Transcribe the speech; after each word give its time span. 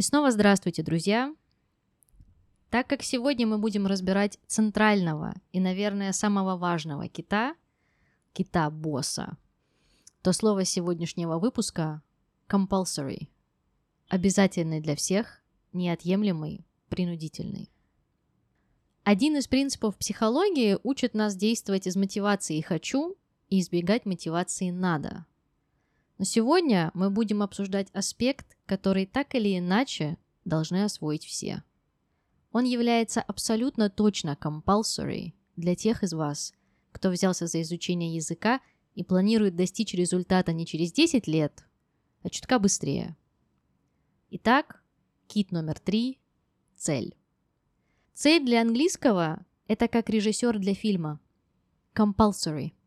И 0.00 0.02
снова 0.02 0.30
здравствуйте, 0.30 0.82
друзья! 0.82 1.36
Так 2.70 2.86
как 2.86 3.02
сегодня 3.02 3.46
мы 3.46 3.58
будем 3.58 3.86
разбирать 3.86 4.38
центрального 4.46 5.34
и, 5.52 5.60
наверное, 5.60 6.12
самого 6.12 6.56
важного 6.56 7.06
кита, 7.06 7.54
кита-босса, 8.32 9.36
то 10.22 10.32
слово 10.32 10.64
сегодняшнего 10.64 11.38
выпуска 11.38 12.00
compulsory– 12.48 13.28
обязательный 14.08 14.80
для 14.80 14.96
всех, 14.96 15.42
неотъемлемый, 15.74 16.64
принудительный. 16.88 17.70
Один 19.04 19.36
из 19.36 19.48
принципов 19.48 19.98
психологии 19.98 20.78
учит 20.82 21.12
нас 21.12 21.36
действовать 21.36 21.86
из 21.86 21.96
мотивации 21.96 22.62
«хочу» 22.62 23.18
и 23.50 23.60
избегать 23.60 24.06
мотивации 24.06 24.70
«надо». 24.70 25.26
Но 26.20 26.26
сегодня 26.26 26.90
мы 26.92 27.08
будем 27.08 27.42
обсуждать 27.42 27.88
аспект, 27.94 28.58
который 28.66 29.06
так 29.06 29.34
или 29.34 29.58
иначе 29.58 30.18
должны 30.44 30.84
освоить 30.84 31.24
все. 31.24 31.64
Он 32.52 32.64
является 32.64 33.22
абсолютно 33.22 33.88
точно 33.88 34.36
compulsory 34.38 35.32
для 35.56 35.74
тех 35.74 36.02
из 36.02 36.12
вас, 36.12 36.52
кто 36.92 37.08
взялся 37.08 37.46
за 37.46 37.62
изучение 37.62 38.14
языка 38.14 38.60
и 38.94 39.02
планирует 39.02 39.56
достичь 39.56 39.94
результата 39.94 40.52
не 40.52 40.66
через 40.66 40.92
10 40.92 41.26
лет, 41.26 41.64
а 42.22 42.28
чутка 42.28 42.58
быстрее. 42.58 43.16
Итак, 44.28 44.84
кит 45.26 45.52
номер 45.52 45.78
три– 45.78 46.20
цель. 46.76 47.16
Цель 48.12 48.44
для 48.44 48.60
английского– 48.60 49.46
это 49.68 49.88
как 49.88 50.10
режиссер 50.10 50.58
для 50.58 50.74
фильма. 50.74 51.18
Compulsory– 51.94 52.72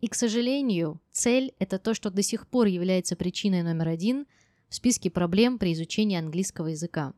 и, 0.00 0.08
к 0.08 0.14
сожалению, 0.14 1.00
цель– 1.10 1.54
это 1.58 1.78
то, 1.78 1.94
что 1.94 2.10
до 2.10 2.22
сих 2.22 2.46
пор 2.46 2.66
является 2.66 3.16
причиной 3.16 3.62
номер 3.62 3.88
один 3.88 4.26
в 4.68 4.74
списке 4.74 5.10
проблем 5.10 5.58
при 5.58 5.72
изучении 5.72 6.18
английского 6.18 6.68
языка. 6.68 7.14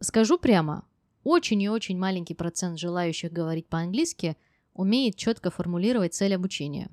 Скажу 0.00 0.38
прямо, 0.38 0.86
очень 1.24 1.60
и 1.62 1.68
очень 1.68 1.98
маленький 1.98 2.34
процент 2.34 2.78
желающих 2.78 3.32
говорить 3.32 3.66
по-английски 3.66 4.36
умеет 4.74 5.16
четко 5.16 5.50
формулировать 5.50 6.14
цель 6.14 6.34
обучения. 6.34 6.90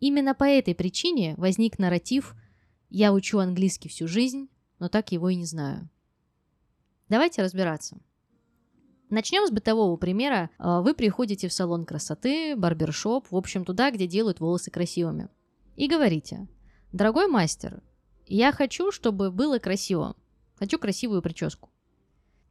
Именно 0.00 0.34
по 0.34 0.44
этой 0.44 0.74
причине 0.74 1.34
возник 1.36 1.78
нарратив 1.78 2.34
«я 2.90 3.12
учу 3.12 3.38
английский 3.38 3.88
всю 3.88 4.06
жизнь, 4.06 4.48
но 4.78 4.88
так 4.88 5.10
его 5.12 5.28
и 5.28 5.34
не 5.34 5.46
знаю». 5.46 5.88
Давайте 7.08 7.42
разбираться– 7.42 7.98
Начнем 9.10 9.46
с 9.46 9.50
бытового 9.50 9.96
примера. 9.96 10.50
А, 10.58 10.80
вы 10.80 10.94
приходите 10.94 11.48
в 11.48 11.52
салон 11.52 11.84
красоты, 11.84 12.56
барбершоп, 12.56 13.30
в 13.30 13.36
общем, 13.36 13.64
туда, 13.64 13.90
где 13.90 14.06
делают 14.06 14.40
волосы 14.40 14.70
красивыми. 14.70 15.28
И 15.76 15.88
говорите, 15.88 16.48
дорогой 16.92 17.26
мастер, 17.26 17.82
я 18.26 18.52
хочу, 18.52 18.90
чтобы 18.90 19.30
было 19.30 19.58
красиво. 19.58 20.16
Хочу 20.56 20.78
красивую 20.78 21.20
прическу. 21.20 21.70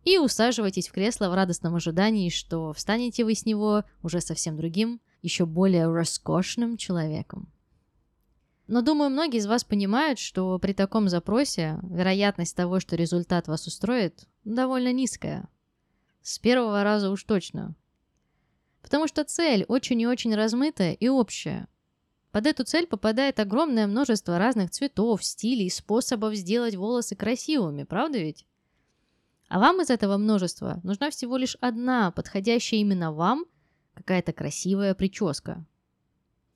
И 0.04 0.18
усаживайтесь 0.18 0.90
в 0.90 0.92
кресло 0.92 1.30
в 1.30 1.34
радостном 1.34 1.76
ожидании, 1.76 2.30
что 2.30 2.73
встанете 2.73 3.23
вы 3.23 3.36
с 3.36 3.45
него 3.45 3.84
уже 4.02 4.20
совсем 4.20 4.58
другим, 4.58 5.00
еще 5.22 5.45
более 5.45 5.88
роскошным 5.88 6.78
человеком. 6.78 7.52
Но 8.67 8.82
думаю, 8.82 9.10
многие 9.10 9.38
из 9.38 9.48
вас 9.48 9.64
понимают, 9.64 10.20
что 10.20 10.58
при 10.60 10.73
таком 10.73 11.10
запросе 11.10 11.80
вероятность 11.84 12.56
того, 12.56 12.80
что 12.80 12.95
результат 12.95 13.48
вас 13.48 13.67
устроит, 13.67 14.28
довольно 14.44 14.92
низкая. 14.92 15.50
С 16.24 16.40
первого 16.40 16.84
раза 16.84 17.12
уж 17.12 17.24
точно. 17.26 17.76
Потому 18.82 19.08
что 19.08 19.26
цель 19.26 19.66
очень 19.68 20.00
и 20.02 20.08
очень 20.08 20.34
размытая 20.34 20.94
и 20.94 21.10
общая. 21.10 21.68
Под 22.32 22.48
эту 22.48 22.64
цель 22.64 22.88
попадает 22.88 23.40
огромное 23.40 23.88
множество 23.88 24.39
разных 24.39 24.72
цветов, 24.72 25.23
стилей, 25.23 25.70
способов 25.70 26.33
сделать 26.36 26.76
волосы 26.76 27.16
красивыми, 27.16 27.83
правда 27.83 28.20
ведь? 28.20 28.48
А 29.50 29.60
вам 29.60 29.82
из 29.82 29.89
этого 29.89 30.17
множества 30.17 30.80
нужна 30.83 31.10
всего 31.12 31.36
лишь 31.36 31.58
одна, 31.60 32.10
подходящая 32.12 32.80
именно 32.80 33.12
вам, 33.12 33.45
какая-то 33.94 34.32
красивая 34.32 34.95
прическа. 34.95 35.66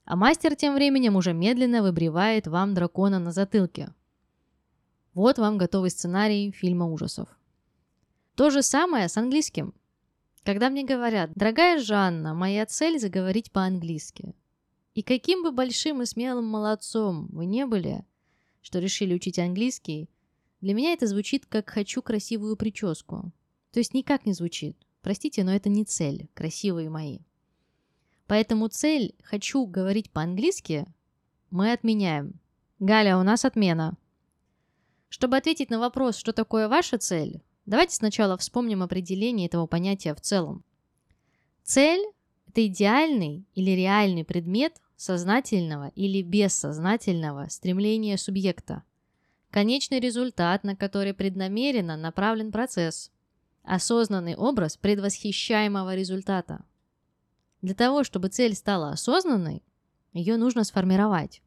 А 0.05 0.15
мастер 0.15 0.55
тем 0.55 0.73
временем 0.75 1.17
уже 1.17 1.33
медленно 1.33 1.83
выбривает 1.83 2.47
вам 2.47 2.73
дракона 2.73 3.19
на 3.19 3.33
затылке. 3.33 3.93
Вот 5.13 5.37
вам 5.37 5.57
готовый 5.57 5.89
сценарий 5.89 6.51
фильма 6.51 6.85
ужасов. 6.85 7.36
То 8.37 8.51
же 8.51 8.61
самое 8.61 9.09
с 9.09 9.17
английским. 9.17 9.73
Когда 10.43 10.69
мне 10.69 10.85
говорят, 10.85 11.31
дорогая 11.33 11.79
Жанна, 11.79 12.35
моя 12.35 12.67
цель 12.67 12.99
заговорить 12.99 13.51
по-английски. 13.51 14.35
И 14.93 15.01
каким 15.01 15.41
бы 15.41 15.51
большим 15.51 16.03
и 16.03 16.05
смелым 16.05 16.45
молодцом 16.45 17.29
вы 17.31 17.47
не 17.47 17.65
были, 17.65 18.05
что 18.61 18.77
решили 18.77 19.15
учить 19.15 19.39
английский, 19.39 20.07
для 20.61 20.75
меня 20.75 20.93
это 20.93 21.07
звучит 21.07 21.47
как 21.47 21.67
«хочу 21.67 22.03
красивую 22.03 22.57
прическу». 22.57 23.31
То 23.71 23.79
есть 23.79 23.95
никак 23.95 24.27
не 24.27 24.33
звучит. 24.33 24.77
Простите, 25.01 25.43
но 25.43 25.51
это 25.51 25.69
не 25.69 25.83
цель, 25.83 26.29
красивые 26.35 26.91
мои. 26.91 27.21
Поэтому 28.27 28.67
цель 28.67 29.15
«хочу 29.23 29.65
говорить 29.65 30.11
по-английски» 30.11 30.85
мы 31.49 31.71
отменяем. 31.71 32.39
Галя, 32.77 33.17
у 33.17 33.23
нас 33.23 33.45
отмена. 33.45 33.97
Чтобы 35.09 35.37
ответить 35.37 35.71
на 35.71 35.79
вопрос, 35.79 36.17
что 36.17 36.33
такое 36.33 36.69
ваша 36.69 36.99
цель, 36.99 37.41
Давайте 37.67 37.95
сначала 37.95 38.37
вспомним 38.37 38.81
определение 38.81 39.45
этого 39.45 39.67
понятия 39.67 40.15
в 40.15 40.21
целом. 40.21 40.63
Цель– 41.63 42.01
это 42.47 42.65
идеальный 42.65 43.45
или 43.55 43.71
реальный 43.71 44.23
предмет 44.23 44.81
сознательного 44.95 45.89
или 45.89 46.21
бессознательного 46.21 47.47
стремления 47.49 48.17
субъекта. 48.17 48.83
Конечный 49.51 49.99
результат, 49.99 50.63
на 50.63 50.77
который 50.77 51.13
преднамеренно 51.13 51.97
направлен 51.97 52.53
процесс. 52.53 53.11
Осознанный 53.63 54.37
образ 54.37 54.77
предвосхищаемого 54.77 55.93
результата. 55.93 56.63
Для 57.61 57.75
того, 57.75 58.05
чтобы 58.05 58.29
цель 58.29 58.55
стала 58.55 58.91
осознанной, 58.91 59.61
ее 60.13 60.37
нужно 60.37 60.63
сформировать. 60.63 61.41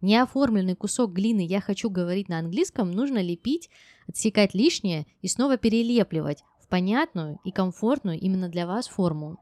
Неоформленный 0.00 0.76
кусок 0.76 1.12
глины 1.12 1.40
«я 1.40 1.60
хочу 1.60 1.90
говорить 1.90 2.28
на 2.28 2.38
английском» 2.38 2.90
нужно 2.90 3.22
лепить, 3.22 3.68
отсекать 4.08 4.54
лишнее 4.54 5.06
и 5.20 5.28
снова 5.28 5.58
перелепливать 5.58 6.42
в 6.60 6.68
понятную 6.68 7.38
и 7.44 7.50
комфортную 7.50 8.18
именно 8.18 8.48
для 8.48 8.66
вас 8.66 8.88
форму. 8.88 9.38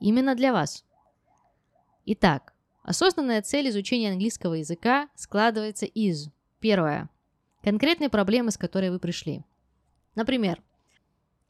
Именно 0.00 0.34
для 0.34 0.52
вас. 0.52 0.84
Итак, 2.06 2.52
осознанная 2.82 3.40
цель 3.42 3.68
изучения 3.70 4.10
английского 4.10 4.54
языка 4.54 5.08
складывается 5.14 5.86
из 5.86 6.28
Первое. 6.64 7.10
Конкретные 7.62 8.08
проблемы, 8.08 8.50
с 8.50 8.56
которой 8.56 8.90
вы 8.90 8.98
пришли. 8.98 9.44
Например, 10.14 10.62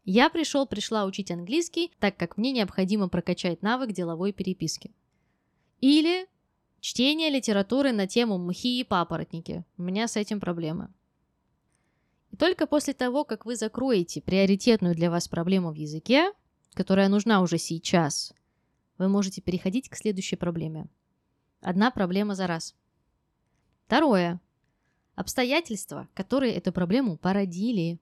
я 0.05 0.29
пришел, 0.29 0.67
пришла 0.67 1.05
учить 1.05 1.31
английский, 1.31 1.93
так 2.01 2.17
как 2.17 2.37
мне 2.37 2.51
необходимо 2.51 3.09
прокачать 3.09 3.63
навык 3.63 3.93
деловой 3.93 4.33
переписки. 4.33 4.93
Или 5.81 6.27
Чтение 6.85 7.31
литературы 7.31 7.93
на 7.93 8.07
тему 8.07 8.37
мхи 8.37 8.79
и 8.79 8.85
папоротники. 8.85 9.65
У 9.79 9.83
меня 9.83 10.07
с 10.07 10.17
этим 10.19 10.39
проблемы. 10.39 10.93
И 12.31 12.37
только 12.37 12.67
после 12.67 12.93
того, 12.93 13.25
как 13.25 13.47
вы 13.47 13.57
закроете 13.57 14.21
приоритетную 14.21 14.95
для 14.95 15.11
вас 15.11 15.27
проблему 15.27 15.73
в 15.73 15.77
языке, 15.77 16.31
которая 16.75 17.09
нужна 17.09 17.41
уже 17.41 17.57
сейчас, 17.57 18.35
вы 18.99 19.09
можете 19.09 19.41
переходить 19.41 19.89
к 19.89 19.97
следующей 19.97 20.37
проблеме. 20.37 20.91
Одна 21.63 21.91
проблема 21.91 22.35
за 22.35 22.47
раз. 22.47 22.75
Второе. 23.87 24.39
Обстоятельства, 25.15 26.11
которые 26.13 26.53
эту 26.53 26.71
проблему 26.71 27.17
породили. 27.17 27.99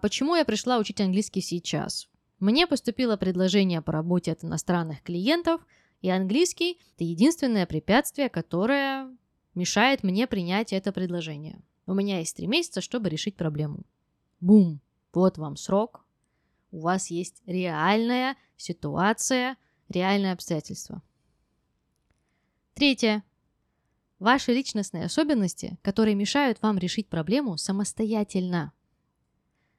Почему 0.00 0.36
я 0.36 0.46
пришла 0.46 0.78
учить 0.78 1.02
английский 1.02 1.42
сейчас? 1.42 2.08
Мне 2.40 2.66
поступило 2.66 3.18
предложение 3.18 3.82
по 3.82 3.92
работе 3.92 4.32
от 4.32 4.42
иностранных 4.42 5.02
клиентов– 5.02 5.60
и 6.04 6.10
английский– 6.10 6.78
это 6.96 7.04
единственное 7.04 7.64
препятствие, 7.64 8.28
которое 8.28 9.08
мешает 9.54 10.02
мне 10.02 10.26
принять 10.26 10.74
это 10.74 10.92
предложение. 10.92 11.62
У 11.86 11.94
меня 11.94 12.18
есть 12.18 12.36
три 12.36 12.46
месяца, 12.46 12.82
чтобы 12.82 13.08
решить 13.08 13.36
проблему. 13.36 13.84
Бум! 14.38 14.82
Вот 15.14 15.38
вам 15.38 15.56
срок. 15.56 16.04
У 16.72 16.80
вас 16.80 17.08
есть 17.08 17.42
реальная 17.46 18.36
ситуация, 18.58 19.56
реальное 19.88 20.34
обстоятельство. 20.34 21.02
Третье. 22.74 23.24
Ваши 24.18 24.52
личностные 24.52 25.06
особенности, 25.06 25.78
которые 25.80 26.16
мешают 26.16 26.60
вам 26.60 26.76
решить 26.76 27.08
проблему 27.08 27.56
самостоятельно. 27.56 28.74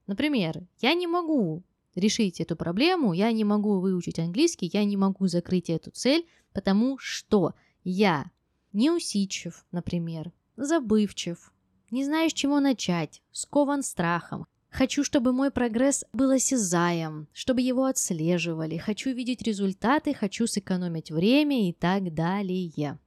Например, 0.08 0.66
я 0.80 0.96
не 0.96 1.06
могу 1.06 1.64
решить 1.96 2.40
эту 2.42 2.56
проблему, 2.56 3.14
я 3.14 3.32
не 3.32 3.44
могу 3.44 3.80
выучить 3.80 4.20
английский, 4.20 4.70
я 4.72 4.84
не 4.84 4.98
могу 4.98 5.28
закрыть 5.28 5.70
эту 5.70 5.92
цель, 5.92 6.28
потому 6.54 6.98
что 7.00 7.54
я 7.84 8.32
неусидчив, 8.74 9.66
например, 9.72 10.32
забывчив, 10.58 11.52
не 11.92 12.04
знаю, 12.04 12.30
с 12.30 12.34
чего 12.34 12.60
начать, 12.60 13.22
скован 13.32 13.84
страхом. 13.84 14.48
Хочу, 14.70 15.06
чтобы 15.06 15.32
мой 15.32 15.52
прогресс 15.52 16.04
был 16.12 16.32
осязаем, 16.32 17.30
чтобы 17.32 17.62
его 17.62 17.86
отслеживали, 17.86 18.78
хочу 18.78 19.12
видеть 19.12 19.42
результаты, 19.42 20.14
хочу 20.14 20.48
сэкономить 20.48 21.12
время 21.12 21.70
и 21.70 21.72
так 21.72 22.14
далее. 22.14 23.00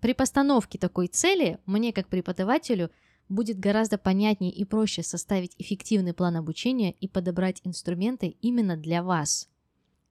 При 0.00 0.14
постановке 0.14 0.78
такой 0.78 1.06
цели 1.06 1.58
мне, 1.66 1.92
как 1.92 2.08
преподавателю, 2.08 2.90
будет 3.28 3.58
гораздо 3.58 3.98
понятнее 3.98 4.52
и 4.52 4.64
проще 4.64 5.02
составить 5.02 5.54
эффективный 5.58 6.14
план 6.14 6.36
обучения 6.36 6.92
и 6.92 7.08
подобрать 7.08 7.60
инструменты 7.64 8.36
именно 8.40 8.76
для 8.76 9.02
вас. 9.02 9.48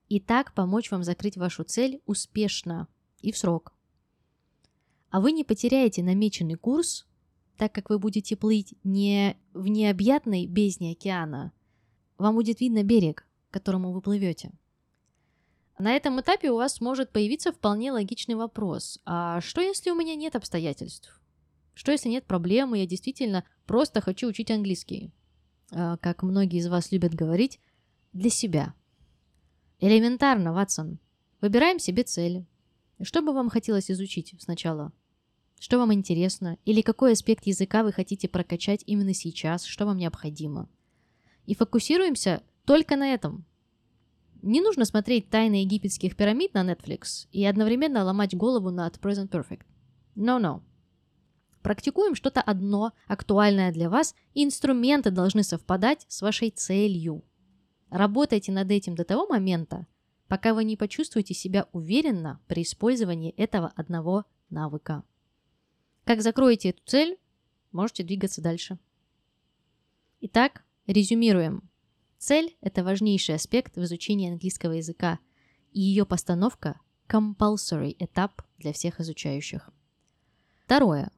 И 0.09 0.19
так 0.19 0.53
помочь 0.53 0.91
вам 0.91 1.03
закрыть 1.03 1.37
вашу 1.37 1.63
цель 1.63 2.01
успешно 2.05 2.87
и 3.21 3.31
в 3.31 3.37
срок. 3.37 3.73
А 5.09 5.19
вы 5.19 5.31
не 5.31 5.43
потеряете 5.43 6.03
намеченный 6.03 6.55
курс, 6.55 7.05
так 7.57 7.73
как 7.73 7.89
вы 7.89 7.99
будете 7.99 8.35
плыть 8.35 8.75
не 8.83 9.37
в 9.53 9.67
необъятной 9.67 10.45
бездне 10.45 10.91
океана. 10.91 11.51
Вам 12.17 12.35
будет 12.35 12.59
видно 12.59 12.83
берег, 12.83 13.27
к 13.49 13.53
которому 13.53 13.91
вы 13.91 14.01
плывете. 14.01 14.51
На 15.79 15.95
этом 15.95 16.19
этапе 16.19 16.51
у 16.51 16.55
вас 16.55 16.81
может 16.81 17.11
появиться 17.11 17.51
вполне 17.51 17.91
логичный 17.91 18.35
вопрос. 18.35 18.99
А 19.05 19.41
что 19.41 19.61
если 19.61 19.91
у 19.91 19.95
меня 19.95 20.15
нет 20.15 20.35
обстоятельств? 20.35 21.19
Что 21.77 21.91
если 21.91 22.09
нет 22.09 22.25
проблемы, 22.25 22.79
я 22.79 22.88
действительно 22.88 23.44
просто 23.68 24.01
хочу 24.01 24.27
учить 24.27 24.50
английский? 24.50 25.13
А, 25.71 25.97
как 25.97 26.24
многие 26.24 26.57
из 26.57 26.68
вас 26.68 26.91
любят 26.91 27.13
говорить, 27.13 27.59
для 28.13 28.31
себя. 28.31 28.74
Элементарно, 29.79 30.53
Ватсон. 30.53 30.97
Выбираем 31.39 31.77
себе 31.77 32.01
цели. 32.01 32.47
Что 33.00 33.21
бы 33.21 33.31
вам 33.31 33.51
хотелось 33.51 33.91
изучить 33.91 34.33
сначала? 34.39 34.91
Что 35.59 35.77
вам 35.77 35.94
интересно? 35.94 36.57
Или 36.65 36.81
какой 36.81 37.12
аспект 37.12 37.45
языка 37.45 37.83
вы 37.83 37.94
хотите 37.94 38.27
прокачать 38.27 38.81
именно 38.88 39.13
сейчас? 39.13 39.63
Что 39.63 39.85
вам 39.85 39.97
необходимо? 39.97 40.68
И 41.45 41.53
фокусируемся 41.53 42.41
только 42.65 42.95
на 42.95 43.13
этом. 43.13 43.45
Не 44.41 44.62
нужно 44.62 44.83
смотреть 44.83 45.30
«Тайны 45.30 45.62
египетских 45.62 46.15
пирамид» 46.15 46.56
на 46.56 46.68
Netflix 46.68 47.27
и 47.31 47.45
одновременно 47.45 48.03
ломать 48.03 48.35
голову 48.35 48.71
над 48.71 48.97
Present 48.97 49.30
Perfect. 49.30 49.62
No-no. 50.15 50.63
Практикуем 51.67 52.15
что-то 52.15 52.41
одно, 52.41 52.93
актуальное 53.07 53.73
для 53.73 53.89
вас, 53.89 54.15
и 54.33 54.45
инструменты 54.45 55.11
должны 55.11 55.43
совпадать 55.43 56.05
с 56.07 56.21
вашей 56.21 56.49
целью. 56.49 57.25
Работайте 57.89 58.53
над 58.53 58.71
этим 58.71 58.95
до 58.95 59.03
того 59.03 59.27
момента, 59.27 59.85
пока 60.29 60.53
вы 60.53 60.63
не 60.63 60.77
почувствуете 60.77 61.33
себя 61.33 61.67
уверенно 61.73 62.39
при 62.47 62.61
использовании 62.61 63.31
этого 63.31 63.73
одного 63.75 64.23
навыка. 64.49 65.03
Как 66.05 66.21
закроете 66.21 66.69
эту 66.69 66.83
цель, 66.85 67.17
можете 67.73 68.03
двигаться 68.03 68.41
дальше. 68.41 68.79
Итак, 70.21 70.63
резюмируем. 70.85 71.69
Цель– 72.17 72.55
это 72.61 72.81
важнейший 72.81 73.35
аспект 73.35 73.75
в 73.75 73.83
изучении 73.83 74.31
английского 74.31 74.71
языка, 74.71 75.19
и 75.73 75.81
ее 75.81 76.05
постановка– 76.05 76.79
compulsory 77.09 77.93
этап 77.99 78.41
для 78.57 78.71
всех 78.71 79.01
изучающих. 79.01 79.69
Второе. 80.63 81.11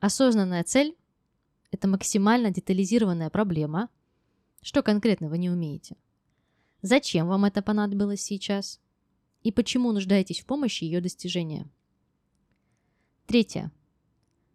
Осознанная 0.00 0.62
цель– 0.62 0.96
это 1.70 1.88
максимально 1.88 2.50
детализированная 2.50 3.30
проблема. 3.30 3.88
Что 4.62 4.82
конкретно 4.82 5.28
вы 5.28 5.38
не 5.38 5.50
умеете? 5.50 5.96
Зачем 6.82 7.28
вам 7.28 7.46
это 7.46 7.62
понадобилось 7.62 8.20
сейчас? 8.20 8.80
И 9.42 9.52
почему 9.52 9.92
нуждаетесь 9.92 10.40
в 10.40 10.46
помощи 10.46 10.84
ее 10.84 11.00
достижения? 11.00 11.68
Третье. 13.26 13.72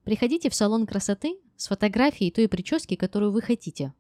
Приходите 0.04 0.50
в 0.50 0.56
салон 0.56 0.86
красоты 0.86 1.40
с 1.56 1.68
фотографией 1.68 2.32
той 2.32 2.48
прически, 2.48 2.96
которую 2.96 3.32
вы 3.32 3.42
хотите, 3.42 3.94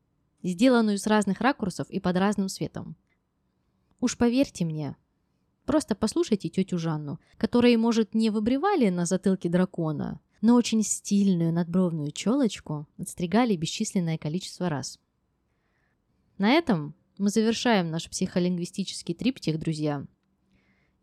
сделанную 0.43 0.97
с 0.97 1.07
разных 1.07 1.41
ракурсов 1.41 1.89
и 1.89 1.99
под 1.99 2.17
разным 2.17 2.49
светом. 2.49 2.95
Уж 3.99 4.17
поверьте 4.17 4.65
мне, 4.65 4.95
просто 5.65 5.95
послушайте 5.95 6.49
тетю 6.49 6.77
Жанну, 6.77 7.19
которой, 7.38 7.75
может, 7.77 8.13
не 8.13 8.29
выбривали 8.29 8.89
на 8.89 9.05
затылке 9.05 9.49
дракона, 9.49 10.19
но 10.41 10.55
очень 10.55 10.83
стильную 10.83 11.53
надбровную 11.53 12.11
челочку 12.11 12.88
отстригали 12.97 13.55
бесчисленное 13.55 14.17
количество 14.17 14.69
раз. 14.69 14.99
На 16.38 16.51
этом 16.51 16.95
мы 17.17 17.29
завершаем 17.29 17.91
наш 17.91 18.09
психолингвистический 18.09 19.13
триптих, 19.13 19.59
друзья. 19.59 20.05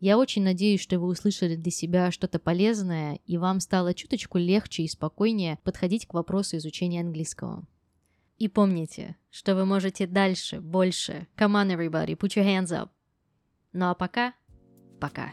Я 0.01 0.17
очень 0.17 0.43
надеюсь, 0.43 0.81
что 0.81 0.99
вы 0.99 1.07
услышали 1.07 1.55
для 1.55 1.71
себя 1.71 2.11
что-то 2.11 2.39
полезное, 2.39 3.19
и 3.25 3.37
вам 3.37 3.59
стало 3.59 3.93
чуточку 3.93 4.37
легче 4.37 4.83
и 4.83 4.87
спокойнее 4.87 5.59
подходить 5.63 6.05
к 6.05 6.13
вопросу 6.13 6.57
изучения 6.57 7.01
английского. 7.01 7.65
И 8.37 8.47
помните, 8.47 9.17
что 9.29 9.55
вы 9.55 9.65
можете 9.65 10.07
дальше, 10.07 10.61
больше. 10.61 11.27
Come 11.37 11.61
on, 11.61 11.75
everybody, 11.75 12.15
put 12.15 12.35
your 12.37 12.45
hands 12.45 12.71
up. 12.71 12.89
Ну 13.73 13.89
а 13.89 13.93
пока, 13.93 14.33
пока. 14.99 15.31